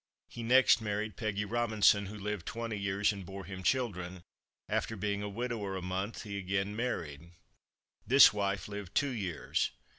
[0.29, 4.23] He next married Peggy Robinson, who lived twenty years, and bore him children;
[4.67, 7.33] after being a widower a month, he again married.
[8.07, 9.69] This wife lived two years.